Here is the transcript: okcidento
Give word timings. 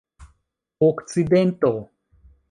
okcidento 0.87 1.73